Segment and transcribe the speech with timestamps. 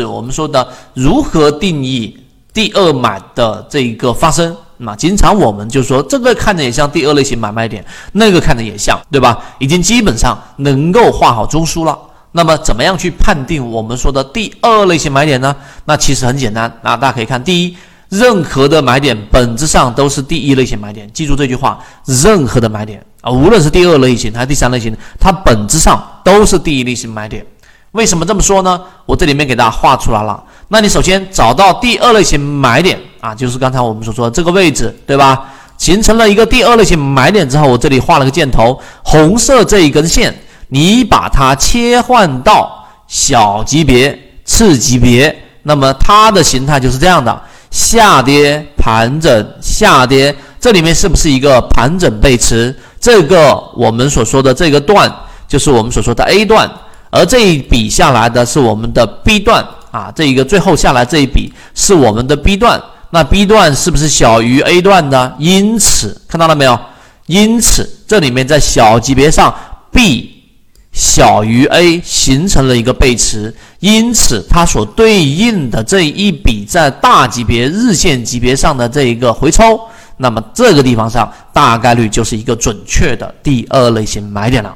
[0.00, 2.16] 是我们说的如何定义
[2.52, 4.56] 第二买的这一个发生。
[4.80, 9.36] 那经常我们就说这个看着也像第二类型买卖点，那个看着也像，对吧？
[9.58, 11.98] 已经基本上能够画好中枢了。
[12.30, 15.56] 那么怎么样去判定我们说的第二类型买点呢？
[15.86, 16.72] 那其实很简单。
[16.82, 17.76] 那大家可以看，第一，
[18.10, 21.10] 任何的买点本质上都是第一类型买点。
[21.12, 27.44] 记住这句话，任何的买点啊，无论是第二类型还是第三类型，它本质上都是第一类型买点。
[27.92, 28.80] 为什么这么说呢？
[29.06, 30.42] 我这里面给大家画出来了。
[30.68, 35.48] 那你首先找到第二类型买点啊，就是刚才我们所说的这个位置，对吧？
[35.78, 40.36] 形成了一个第二类型买点之后，我这里画了个箭头，红色这一根线，
[40.68, 50.34] 你把它切换到小级别、次级别，那么它的形态就是这样的：下跌、盘整、下跌。
[50.60, 52.76] 这里面是不是一个盘整背驰？
[53.00, 55.10] 这个我们所说的这个段，
[55.46, 56.68] 就是我们所说的 A 段。
[57.10, 65.32] 而这一笔下来的是我们的 B 段啊，这一个最后下来这一笔是我们的 B 段，那 B 段是不是小于 A 段呢？
[65.38, 66.78] 因此看到了没有？
[67.26, 69.54] 因此这里面在小级别上
[69.90, 70.30] B
[70.92, 79.80] 小于 A 形成了一个背驰，因此它所对应的这一笔在大级别日线级别上的这一个回抽，
[80.16, 84.74] 那么这个地方上大概率就是一个准确的第二类型买点了。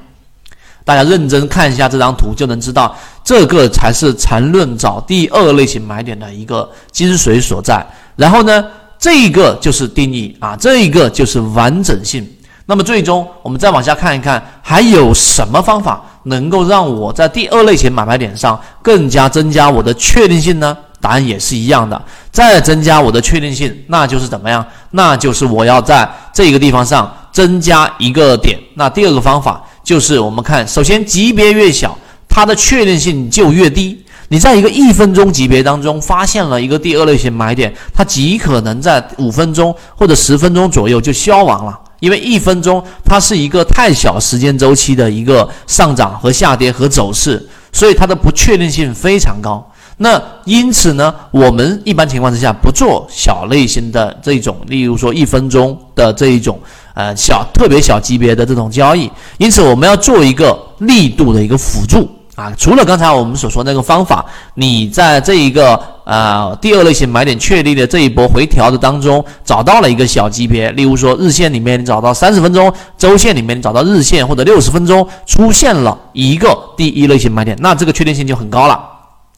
[0.85, 7.85] 大家认真看一下这张图，就能知道这个才是缠论找第二类型买点的一个精髓所在。
[8.17, 8.65] 然后呢，
[8.99, 12.29] 这一个就是定义啊，这一个就是完整性。
[12.67, 20.77] 那么最终我们再往下看一看，还有什么方法能够让我在第二类型买卖点上更加增加我的确定性呢？
[21.01, 24.65] 答案也是一样的，再增加我的确定性，那就是怎么样？
[24.91, 28.59] 那就是我要在这个地方上增加一个点。
[28.75, 29.63] 那第二个方法。
[29.93, 34.03] 就是我们看，首先级别越小，它的确定性就越低。
[34.29, 49.71] 你在一个一分钟级别当中发现了一个第二类型买点，它极可能在五分钟或者十分钟左右就消亡了，因为一分钟它是一个太小时间周期的一个上涨和下跌和走势，所以它的不确定性非常高。
[49.99, 56.59] 那因此呢，我们一般情况之下不做小类型的这种，例如说一分钟的这一种。
[56.95, 62.53] 呃，小特别小级别的这种交易，因此我们要做一个力度的一个辅助啊。
[62.59, 78.79] 除了刚才我们所说那个方法，你在这一个呃第二类型买点确立的这一波回调的当中，找到了一个小级别，例如说日线里面你找到三十分钟，周线里面你找到日线或者六十分钟出现了一个第一类型买点，那这个确定性就很高了，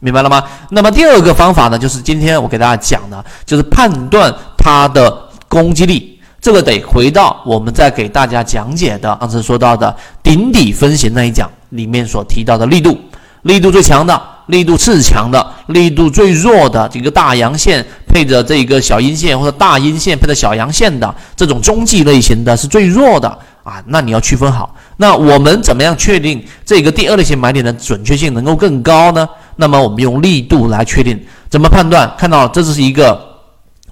[0.01, 0.43] 明白了吗？
[0.71, 5.17] 那么第二个方法呢，就是今天我给大家讲的，就是判断它的
[5.49, 6.14] 攻击力。
[6.45, 12.99] 这个得回到我们在给大家讲解的上次说到的顶底分型那一讲里面所提到的力度，
[13.45, 23.27] 力度最强的，力度次强的，力度最弱的这个大阳线配着这个小阴线或者大阴线配着小阳线的这种中继类型的是最弱的
[23.63, 24.77] 啊，那你要区分好。
[24.99, 29.27] 那我们怎么样确定这个第二类型买点的准确性能够更高呢？
[29.57, 31.19] 那么我们用力度来确定，
[31.49, 32.15] 怎么判断？
[32.19, 33.33] 看到这是一个。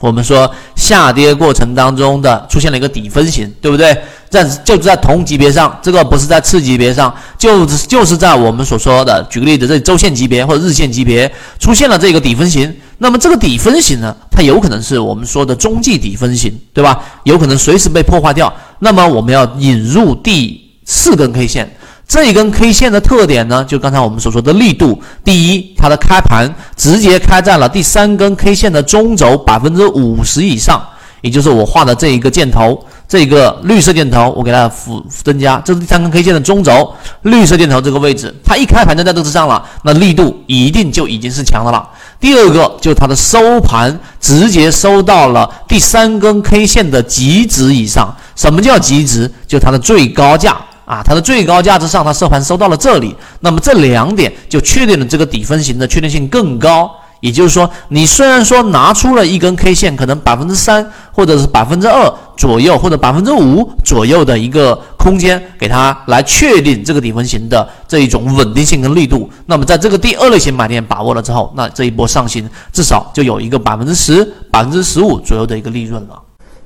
[0.03, 3.97] 我们说下跌过程当中的出现了一个底分型，对不对？
[4.29, 12.75] 在就是在同级别上，这个不是在次级别上，就就是在我们所说的，举个例子，这周线级别或者日线级别出现了这个底分型。
[12.99, 17.01] 那么这个底分型呢，它有可能是我们说的中继底分型，对吧？
[17.23, 18.53] 有可能随时被破坏掉。
[18.81, 21.77] 那么我们要引入第四根 K 线。
[22.13, 25.01] 这一根 K 线的特点呢，就刚才我们所说的力度。
[25.25, 30.85] 第一，它的开盘直接开在了第三根 K 线的中轴百分之五十以上，
[31.23, 32.79] 也就是我画的这一个箭头，
[33.09, 36.93] 这个绿色箭头，我给它辅增加，这是第三根 K 线的中轴，
[37.23, 41.89] 绿色箭头这个位置，它一开盘就在这之上了，那力度一定就已经是强的了。
[42.21, 48.15] 第二个就是它的收盘直接收到了第三根 K 线的极值以上。
[48.37, 49.33] 什么叫极值？
[49.47, 50.55] 就它的最高价。
[50.93, 56.91] 啊，它的最高价之上，它收盘收到了这里，那么这两点就确定了这个底分型的确定性更高。
[57.21, 69.31] 也就是说，你虽然说拿出了一根 K 线，可能百分之三或者是百分之二左右，或者百分之五左右的一个空间，给它来确定这个底分型的这一种稳定性跟力度。
[69.47, 76.21] 那么在这个第二类型买点把握了之后，那这一波上行至少就有一个百分之十、百分之十五左右的一个利润了。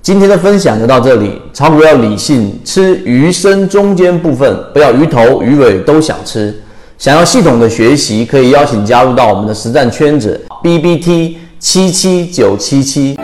[0.06, 1.32] 今天的分享就到这里。
[1.52, 6.54] 炒股要理性，吃鱼身中间部分，不要鱼头鱼尾都想吃。
[6.96, 13.18] 想要系统的学习，可以邀请加入到我们的实战圈子 B B T 七七九七七。